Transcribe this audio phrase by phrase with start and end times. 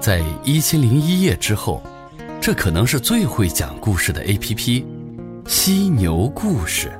[0.00, 1.82] 在一千零一夜之后，
[2.40, 4.86] 这可能是最会讲故事的 A.P.P——
[5.46, 6.90] 犀牛故事。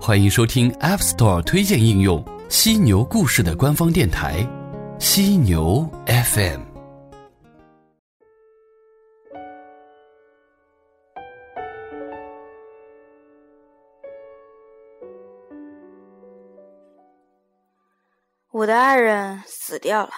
[0.00, 4.46] 欢迎收听 App Store 推荐应用犀牛故事的官方电台——
[4.98, 6.62] 犀牛 FM。
[18.50, 20.10] 我的爱人死掉了。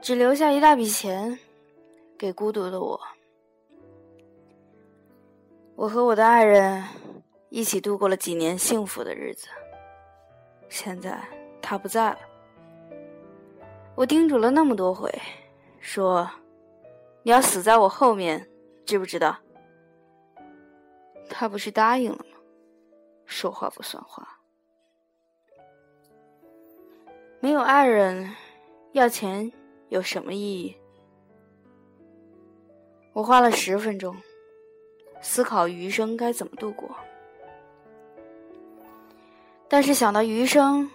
[0.00, 1.38] 只留下一大笔钱
[2.16, 3.00] 给孤独的我。
[5.74, 6.82] 我和我的爱人
[7.50, 9.48] 一起度过了几年幸福的日子。
[10.68, 11.18] 现在
[11.60, 12.18] 他不在了。
[13.94, 15.12] 我叮嘱了那么多回，
[15.80, 16.28] 说
[17.22, 18.48] 你要死在我后面，
[18.86, 19.36] 知不知道？
[21.28, 22.36] 他不是答应了吗？
[23.26, 24.26] 说话不算话。
[27.40, 28.34] 没有爱人，
[28.92, 29.52] 要钱。
[29.88, 30.76] 有什么意义？
[33.12, 34.16] 我花了十分钟
[35.20, 36.88] 思考余生该怎么度过，
[39.66, 40.88] 但是想到余生，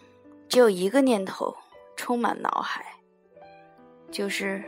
[0.47, 1.53] 只有一个念头
[1.95, 2.85] 充满脑海，
[4.11, 4.63] 就是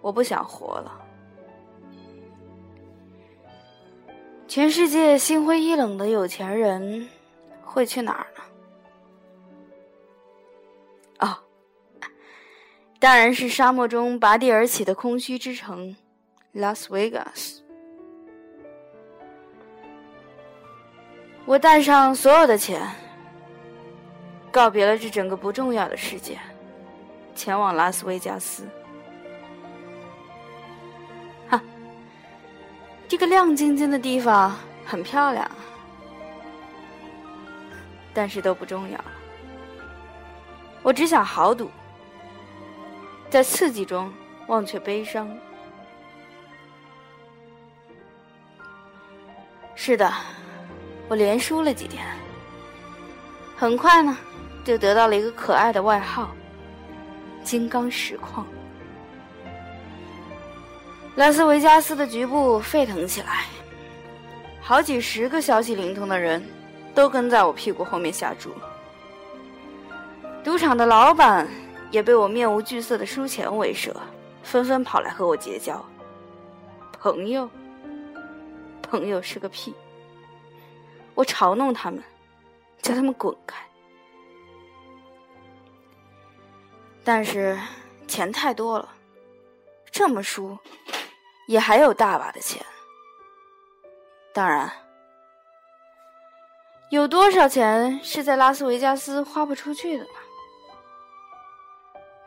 [0.00, 1.00] 我不想活了。
[4.46, 7.08] 全世界心灰意冷的有钱人
[7.62, 8.44] 会去哪儿呢？
[13.04, 15.94] 当然是沙漠中拔地而起的空虚之城，
[16.52, 17.62] 拉斯维加斯。
[21.44, 22.80] 我带上所有的钱，
[24.50, 26.38] 告别了这整个不重要的世界，
[27.34, 28.66] 前往拉斯维加斯。
[31.46, 31.60] 哈，
[33.06, 35.46] 这个亮晶晶的地方很漂亮，
[38.14, 38.98] 但是都不重要。
[40.82, 41.70] 我只想豪赌。
[43.34, 44.12] 在刺激中
[44.46, 45.28] 忘却悲伤。
[49.74, 50.08] 是的，
[51.08, 52.06] 我连输了几天，
[53.56, 54.16] 很快呢，
[54.64, 56.30] 就得到了一个可爱的外号——
[57.42, 58.46] 金刚石矿。
[61.16, 63.46] 拉斯维加斯的局部沸腾起来，
[64.62, 66.40] 好几十个消息灵通的人
[66.94, 68.54] 都跟在我屁股后面下注。
[70.44, 71.48] 赌场的老板。
[71.94, 73.94] 也被我面无惧色的输钱为慑，
[74.42, 75.80] 纷纷跑来和我结交。
[76.98, 77.48] 朋友，
[78.82, 79.72] 朋友是个屁！
[81.14, 82.02] 我嘲弄他们，
[82.82, 83.64] 叫他们滚开。
[87.04, 87.56] 但是
[88.08, 88.88] 钱太多了，
[89.92, 90.58] 这么输，
[91.46, 92.60] 也还有大把的钱。
[94.32, 94.68] 当然，
[96.90, 100.10] 有多少钱是在拉斯维加斯花不出去的呢？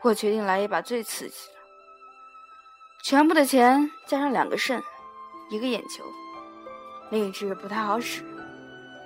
[0.02, 1.58] 我决定来一把最刺激的，
[3.02, 4.82] 全部的钱加上两个肾，
[5.50, 6.04] 一个眼球，
[7.10, 8.22] 另一只不太好使，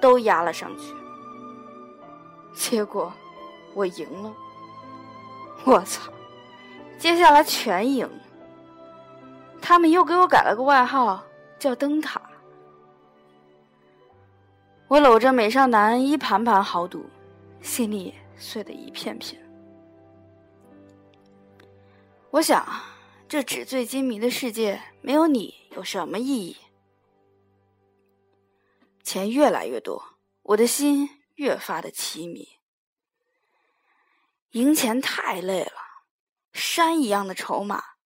[0.00, 0.94] 都压了上去。
[2.52, 3.12] 结果
[3.74, 4.34] 我赢了，
[5.64, 6.12] 我操！
[6.98, 8.08] 接下来全赢。
[9.60, 11.24] 他们又给我改了个外号，
[11.58, 12.20] 叫灯塔。
[14.88, 17.08] 我搂着美少男一盘盘豪赌，
[17.62, 19.41] 心里碎得一片片。
[22.32, 22.66] 我想，
[23.28, 26.56] 这纸醉金迷的世界没有你有什么意义？
[29.02, 32.58] 钱越来越多，我的心越发的凄迷。
[34.52, 35.72] 赢钱太累了，
[36.54, 37.96] 山一样的筹码，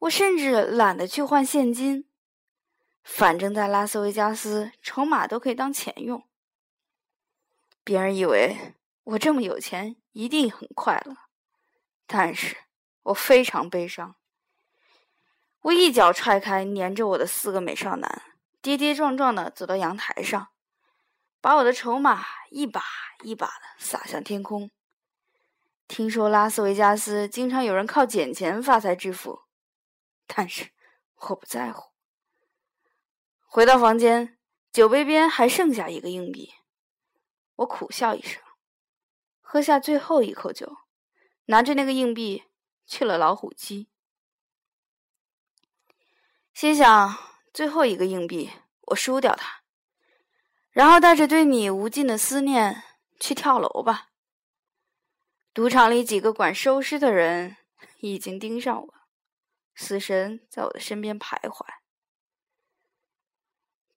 [0.00, 2.08] 我甚至懒得去换现金。
[3.04, 6.26] 反正，在拉斯维加斯，筹码都可以当钱用。
[7.84, 8.74] 别人以为
[9.04, 11.16] 我这么有钱，一定很快乐，
[12.08, 12.56] 但是。
[13.04, 14.14] 我非常悲伤，
[15.62, 18.22] 我一脚踹开粘着我的四个美少男，
[18.60, 20.48] 跌跌撞撞的走到阳台上，
[21.40, 22.82] 把我的筹码一把
[23.22, 24.70] 一把的撒向天空。
[25.88, 29.40] 听说拉斯维加斯经常有人靠捡钱发财致富，
[30.26, 30.70] 但是
[31.16, 31.90] 我不在乎。
[33.46, 34.38] 回到房间，
[34.70, 36.52] 酒杯边还剩下一个硬币，
[37.56, 38.40] 我苦笑一声，
[39.40, 40.76] 喝下最后一口酒，
[41.46, 42.44] 拿着那个硬币。
[42.90, 43.88] 去了老虎机，
[46.52, 47.16] 心想
[47.54, 48.50] 最后一个硬币，
[48.88, 49.62] 我输掉它，
[50.72, 52.82] 然后带着对你无尽的思念
[53.20, 54.08] 去跳楼吧。
[55.54, 57.58] 赌场里几个管收尸的人
[58.00, 58.94] 已经盯上我，
[59.76, 61.64] 死神在我的身边徘徊。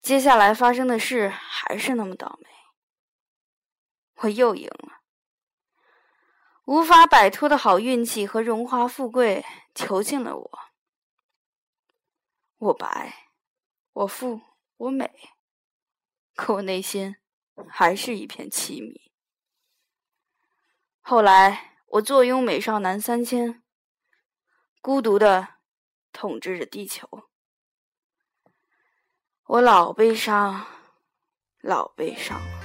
[0.03, 2.49] 接下来发生的事还是那么倒霉，
[4.17, 5.02] 我又赢了。
[6.65, 9.43] 无法摆脱的好运气和荣华富贵
[9.75, 10.59] 囚禁了我。
[12.57, 13.31] 我白，
[13.91, 14.39] 我富，
[14.77, 15.11] 我美，
[16.35, 17.17] 可我内心
[17.67, 19.11] 还是一片凄迷。
[21.01, 23.61] 后来，我坐拥美少男三千，
[24.81, 25.55] 孤独的
[26.13, 27.27] 统治着地球。
[29.45, 30.65] 我老悲伤，
[31.59, 32.39] 老悲伤。
[32.39, 32.62] 想。